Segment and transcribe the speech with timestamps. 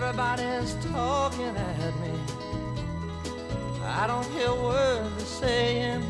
[0.00, 2.12] Everybody's talking at me.
[3.84, 6.04] I don't hear words they're saying,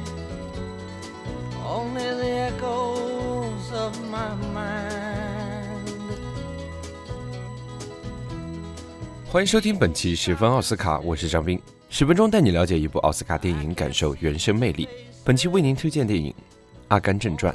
[1.67, 5.89] only the echoes of my mind.
[9.31, 11.59] 欢迎收听本期十分奥斯卡，我是张斌。
[11.89, 14.87] 十分钟带你了解一部奥斯卡电影，感受原声魅力。
[15.25, 16.31] 本期为您推荐电影
[16.89, 17.55] 《阿甘正传》。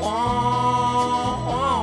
[0.00, 1.77] Wah, wah, wah,《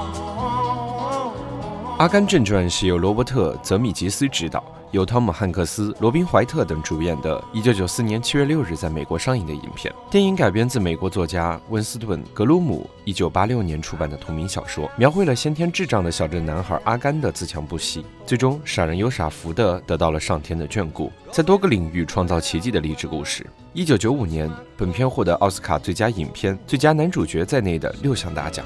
[1.98, 9.94] 阿甘正传》是由罗伯特·泽米吉斯执导，由汤姆·汉克斯、罗宾·怀特等主演的1994年7月6日在美国上映的影片。
[10.12, 23.48] 电影改编自美国作家温斯顿·格鲁姆1986年出版的同名小说，描绘了先天智障的小镇男孩阿甘的自强不息，最终傻人有傻福的得到了上天的眷顾，在多个领域创造奇迹的励志故事。
[23.74, 28.66] 1995年，本片获得奥斯卡最佳影片、最佳男主角在内的六项大奖。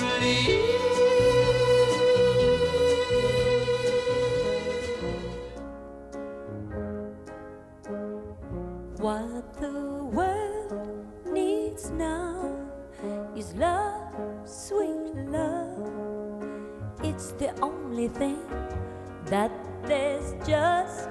[19.91, 21.09] there's just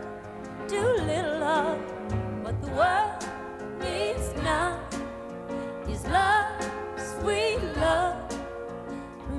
[0.67, 1.77] too little of.
[2.43, 3.23] What the world
[3.79, 4.79] needs now
[5.87, 6.47] is love,
[6.97, 8.17] sweet love.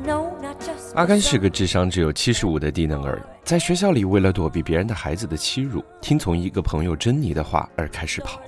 [0.06, 8.40] No, not just 阿甘是个智商只有七十五的低能儿，在学校里为了躲避别人的孩子的欺辱，听从一个朋友珍妮的话而开始跑。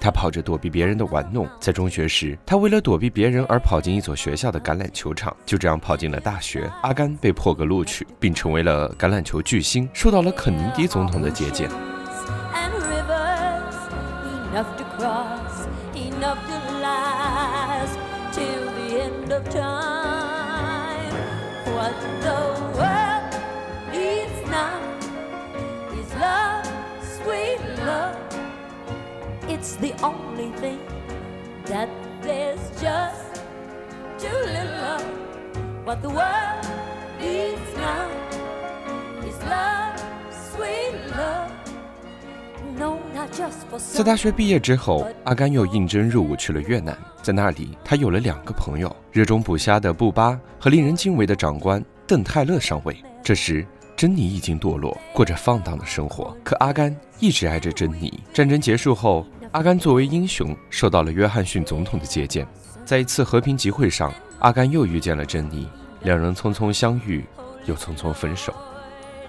[0.00, 6.70] 他跑着躲避别人的玩弄，在中学时，他为了躲避别人而跑进一所学校的橄榄球场，就这样跑进了大学。
[6.82, 11.68] 阿甘被破格录取，并成为了橄榄球巨星，受到了肯尼迪总统的接见。
[30.06, 30.78] only thing
[31.66, 31.88] that
[32.22, 33.42] there's just
[34.18, 34.28] to
[34.80, 36.66] love the world
[37.76, 38.08] now
[39.22, 39.96] is love,
[40.30, 41.50] sweet love.
[43.94, 46.96] 在大学毕业之后，阿甘又应征入伍去了越南。
[47.22, 52.96] 在那里，他有了两个朋友：热衷捕虾的布巴和令人敬畏的长官邓泰勒上尉。
[53.22, 56.36] 这时，珍妮已经堕落，过着放荡的生活。
[56.44, 58.22] 可阿甘一直爱着珍妮。
[58.32, 62.46] 战争结束后，阿甘作为英雄受到了约翰逊总统的接见。
[62.84, 65.66] 在一次和平集会上，阿甘又遇见了珍妮，
[66.02, 67.24] 两人匆匆相遇，
[67.64, 68.54] 又匆匆分手。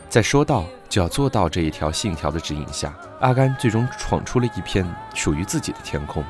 [0.09, 6.21] 在说到就要做到这一条信条的指引下，阿甘最终闯出了一片属于自己的天空。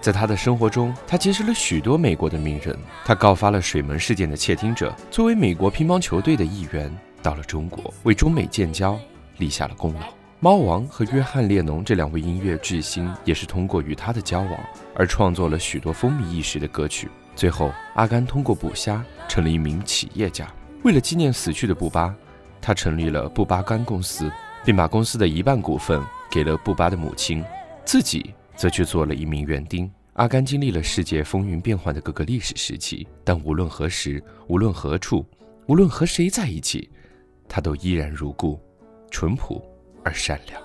[0.00, 2.74] 在他的生活中，他结识了许多美国的名人。
[3.04, 6.90] 他告发了水门事件的窃听者，作为美国乒乓球队的一员，
[7.22, 8.98] 到了中国，为中美建交
[9.36, 10.23] 立下了功劳。
[10.44, 14.60] 猫王和约翰列侬这两位音乐巨星，也是通过与他的交往
[14.94, 17.08] 而创作了许多风靡一时的歌曲。
[17.34, 20.46] 最后，阿甘通过捕虾成了一名企业家。
[20.82, 22.14] 为了纪念死去的布巴，
[22.60, 24.30] 他成立了布巴干公司，
[24.66, 25.98] 并把公司的一半股份
[26.30, 27.42] 给了布巴的母亲，
[27.86, 29.90] 自己则去做了一名园丁。
[30.12, 35.24] 阿甘经历了世界风云变幻的各个历史时期，但无论何时，无论何处，
[35.68, 36.90] 无论和谁在一起，
[37.48, 38.60] 他都依然如故，
[39.10, 39.64] 淳朴
[40.04, 40.62] 而善良。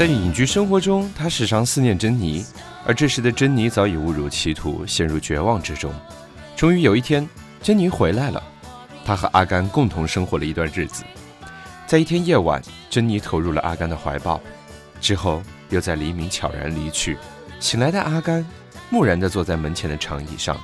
[0.00, 2.42] 在隐居生活中，他时常思念珍妮，
[2.86, 5.92] 而这时的珍妮早已误入歧途，陷入绝望之中。
[6.56, 7.28] 终于有一天，
[7.62, 8.42] 珍妮回来了，
[9.04, 11.04] 她和阿甘共同生活了一段日子。
[11.86, 14.40] 在一天夜晚，珍妮投入了阿甘的怀抱，
[15.02, 17.18] 之后又在黎明悄然离去。
[17.58, 18.42] 醒来的阿甘
[18.88, 20.58] 木然地坐在门前的长椅上，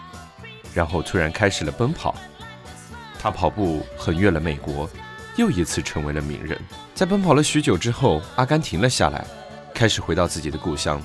[0.73, 2.15] 然后突然开始了奔跑。
[3.19, 4.89] 他跑步横越了美国，
[5.37, 6.59] 又一次成为了名人。
[6.97, 9.23] 在奔跑了许久之后，阿甘停了下来，
[9.75, 10.99] 开始回到自己的故乡。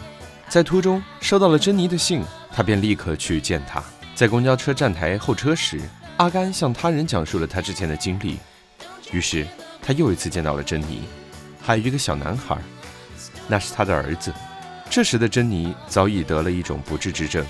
[0.48, 3.84] 在途中收到了珍妮的信，他便立刻去见她。
[4.16, 5.82] 在公交车站台候车时，
[6.16, 8.40] 阿甘向他人讲述了他之前的经历，
[9.12, 9.46] 于是
[9.82, 11.02] 他又一次见到了珍妮，
[11.62, 12.58] 还有一个小男孩，
[13.50, 14.34] 那是他的儿子。
[14.90, 17.46] 这时的珍妮早已得了一种不治之症。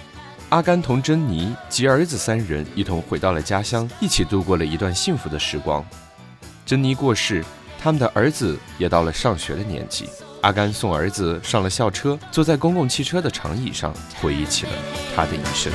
[0.50, 5.86] 阿甘同珍妮及儿子三人一同回到了家乡，一起度过了一段幸福的时光。
[6.66, 7.44] 珍妮过世，
[7.84, 10.08] 他们的儿子也到了上学的年纪。
[10.42, 13.92] 阿甘送儿子上了校车，坐在公共汽车的长椅上，
[14.22, 14.72] 回忆起了
[15.16, 15.74] 他的一生。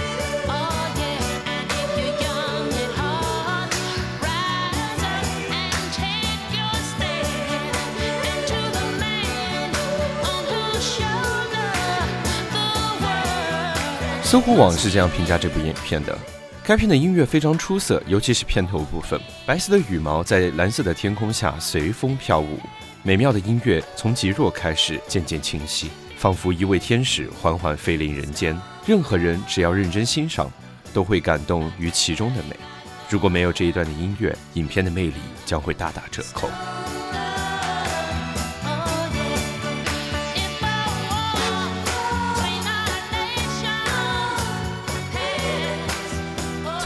[14.23, 16.17] 搜狐网是这样评价这部影片的：
[16.67, 22.59] 该片的音乐非常出色，尤其是片头部分，白色的羽毛在蓝色的天空下随风飘舞，
[23.05, 28.61] 美妙的音乐从极弱开始，渐渐清晰，仿佛一位天使缓缓飞临人间。
[28.85, 30.51] 任何人只要认真欣赏，
[30.93, 32.57] 都会感动于其中的美。
[33.09, 35.15] 如果没有这一段的音乐，影片的魅力
[35.45, 36.49] 将会大打折扣。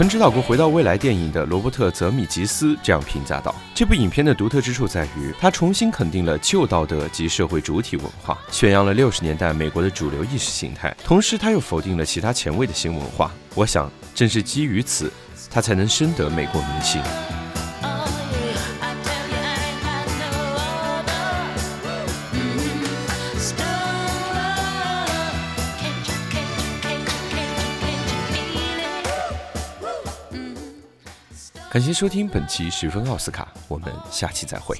[0.00, 13.30] 曾指导过《回到未来》电影的罗伯特·泽米吉斯这样评价道：“这部影片的独特之处在于，它重新肯定了旧道德及社会主体文化，宣扬了六十年代美国的主流意识形态，同时他又否定了其他前卫的新文 化。
[13.54, 15.12] 我想，正是基于此，
[15.50, 17.02] 他才能深得美国民心。”
[31.70, 34.76] 感谢收听本期十分奥斯卡，我们下期再会。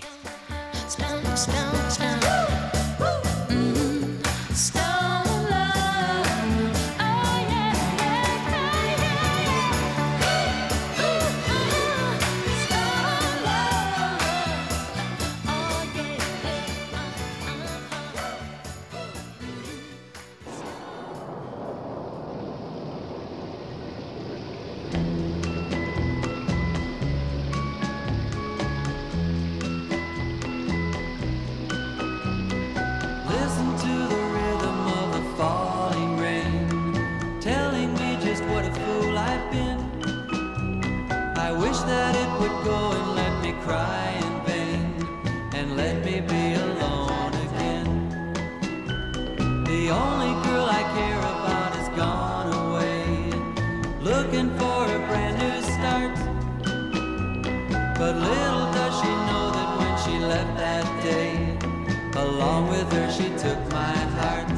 [62.40, 64.48] Along with her she took my heart.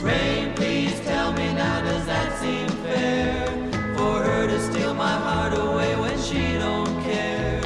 [0.00, 3.46] Rain, please tell me now, does that seem fair?
[3.96, 7.60] For her to steal my heart away when she don't care.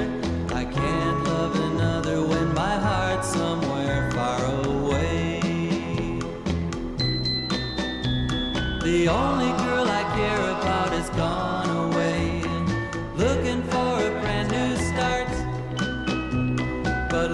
[0.61, 5.41] I can't love another when my heart's somewhere far away.
[8.89, 12.43] The only girl I care about is gone away,
[13.17, 15.29] looking for a brand new start.
[17.11, 17.31] But